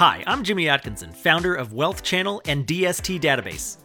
Hi, 0.00 0.24
I'm 0.26 0.44
Jimmy 0.44 0.66
Atkinson, 0.66 1.12
founder 1.12 1.54
of 1.54 1.74
Wealth 1.74 2.02
Channel 2.02 2.40
and 2.46 2.66
DST 2.66 3.20
Database. 3.20 3.76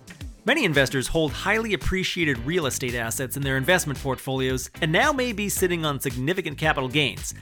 Many 0.45 0.63
investors 0.63 1.07
hold 1.09 1.34
highly 1.34 1.73
appreciated 1.73 2.39
real 2.45 2.68
estate 2.68 2.95
assets 2.95 3.36
in 3.36 3.43
their 3.43 3.57
investment 3.57 3.99
portfolios 3.99 4.70
and 4.79 4.93
now 4.93 5.12
may 5.12 5.33
be 5.33 5.49
sitting 5.49 5.83
on 5.83 5.99
significant 5.99 6.57
capital 6.57 6.88
gains. 6.88 7.33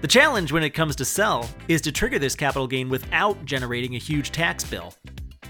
The 0.00 0.08
challenge 0.08 0.50
when 0.50 0.64
it 0.64 0.70
comes 0.70 0.96
to 0.96 1.04
sell 1.04 1.48
is 1.68 1.80
to 1.82 1.92
trigger 1.92 2.18
this 2.18 2.34
capital 2.34 2.66
gain 2.66 2.88
without 2.88 3.44
generating 3.44 3.94
a 3.94 3.98
huge 3.98 4.32
tax 4.32 4.64
bill. 4.64 4.92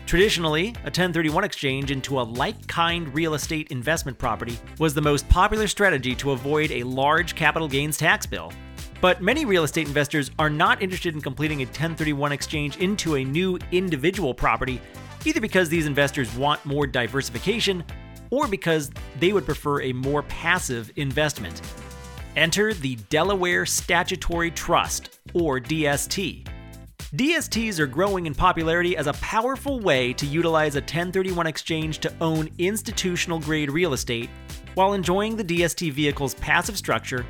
Traditionally, 0.04 0.74
a 0.80 0.92
1031 0.92 1.44
exchange 1.44 1.90
into 1.90 2.20
a 2.20 2.24
like 2.24 2.66
kind 2.66 3.08
real 3.14 3.32
estate 3.32 3.68
investment 3.70 4.18
property 4.18 4.58
was 4.78 4.92
the 4.92 5.00
most 5.00 5.26
popular 5.30 5.66
strategy 5.66 6.14
to 6.16 6.32
avoid 6.32 6.70
a 6.70 6.82
large 6.82 7.36
capital 7.36 7.68
gains 7.68 7.96
tax 7.96 8.26
bill. 8.26 8.52
But 9.00 9.22
many 9.22 9.44
real 9.44 9.64
estate 9.64 9.86
investors 9.86 10.30
are 10.38 10.50
not 10.50 10.82
interested 10.82 11.14
in 11.14 11.20
completing 11.20 11.60
a 11.62 11.66
1031 11.66 12.32
exchange 12.32 12.78
into 12.78 13.16
a 13.16 13.24
new 13.24 13.58
individual 13.72 14.32
property, 14.32 14.80
either 15.24 15.40
because 15.40 15.68
these 15.68 15.86
investors 15.86 16.34
want 16.34 16.64
more 16.64 16.86
diversification 16.86 17.84
or 18.30 18.48
because 18.48 18.90
they 19.20 19.32
would 19.32 19.44
prefer 19.44 19.82
a 19.82 19.92
more 19.92 20.22
passive 20.24 20.90
investment. 20.96 21.60
Enter 22.36 22.74
the 22.74 22.96
Delaware 23.08 23.64
Statutory 23.64 24.50
Trust, 24.50 25.18
or 25.32 25.60
DST. 25.60 26.46
DSTs 27.14 27.78
are 27.78 27.86
growing 27.86 28.26
in 28.26 28.34
popularity 28.34 28.96
as 28.96 29.06
a 29.06 29.12
powerful 29.14 29.80
way 29.80 30.12
to 30.14 30.26
utilize 30.26 30.74
a 30.74 30.80
1031 30.80 31.46
exchange 31.46 31.98
to 32.00 32.12
own 32.20 32.48
institutional 32.58 33.38
grade 33.38 33.70
real 33.70 33.92
estate 33.92 34.28
while 34.74 34.92
enjoying 34.92 35.36
the 35.36 35.44
DST 35.44 35.92
vehicle's 35.92 36.34
passive 36.34 36.76
structure 36.76 37.24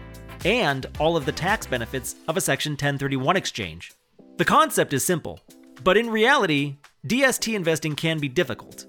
and 0.46 0.86
all 1.00 1.16
of 1.16 1.26
the 1.26 1.32
tax 1.32 1.66
benefits 1.66 2.14
of 2.28 2.36
a 2.36 2.40
Section 2.40 2.72
1031 2.72 3.36
exchange. 3.36 3.92
The 4.36 4.44
concept 4.44 4.92
is 4.92 5.04
simple, 5.04 5.40
but 5.82 5.96
in 5.96 6.08
reality, 6.08 6.76
DST 7.04 7.52
investing 7.52 7.96
can 7.96 8.20
be 8.20 8.28
difficult. 8.28 8.86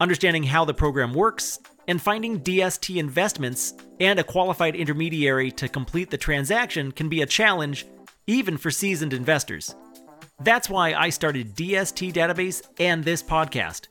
Understanding 0.00 0.42
how 0.42 0.64
the 0.64 0.74
program 0.74 1.14
works 1.14 1.60
and 1.86 2.02
finding 2.02 2.40
DST 2.40 2.96
investments 2.96 3.74
and 4.00 4.18
a 4.18 4.24
qualified 4.24 4.74
intermediary 4.74 5.52
to 5.52 5.68
complete 5.68 6.10
the 6.10 6.18
transaction 6.18 6.90
can 6.90 7.08
be 7.08 7.22
a 7.22 7.26
challenge 7.26 7.86
even 8.26 8.56
for 8.56 8.72
seasoned 8.72 9.12
investors. 9.12 9.76
That's 10.40 10.68
why 10.68 10.94
I 10.94 11.10
started 11.10 11.54
DST 11.54 12.12
Database 12.12 12.62
and 12.80 13.04
this 13.04 13.22
podcast. 13.22 13.86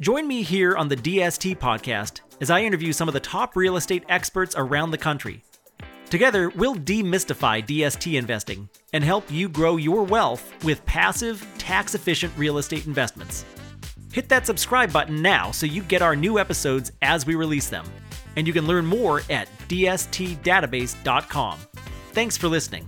Join 0.00 0.28
me 0.28 0.42
here 0.42 0.76
on 0.76 0.86
the 0.86 0.96
DST 0.96 1.58
podcast 1.58 2.20
as 2.40 2.48
I 2.48 2.62
interview 2.62 2.92
some 2.92 3.08
of 3.08 3.14
the 3.14 3.20
top 3.20 3.56
real 3.56 3.76
estate 3.76 4.04
experts 4.08 4.54
around 4.56 4.92
the 4.92 4.98
country. 4.98 5.42
Together, 6.10 6.48
we'll 6.50 6.74
demystify 6.74 7.64
DST 7.64 8.14
investing 8.18 8.68
and 8.92 9.04
help 9.04 9.30
you 9.30 9.48
grow 9.48 9.76
your 9.76 10.04
wealth 10.04 10.52
with 10.64 10.84
passive, 10.86 11.46
tax 11.58 11.94
efficient 11.94 12.32
real 12.36 12.58
estate 12.58 12.86
investments. 12.86 13.44
Hit 14.12 14.30
that 14.30 14.46
subscribe 14.46 14.92
button 14.92 15.20
now 15.20 15.50
so 15.50 15.66
you 15.66 15.82
get 15.82 16.00
our 16.00 16.16
new 16.16 16.38
episodes 16.38 16.92
as 17.02 17.26
we 17.26 17.34
release 17.34 17.68
them. 17.68 17.84
And 18.36 18.46
you 18.46 18.54
can 18.54 18.66
learn 18.66 18.86
more 18.86 19.20
at 19.28 19.48
dstdatabase.com. 19.68 21.58
Thanks 22.12 22.36
for 22.36 22.48
listening. 22.48 22.86